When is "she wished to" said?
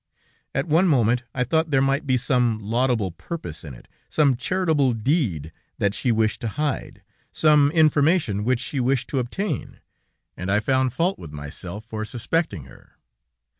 5.93-6.47, 8.61-9.19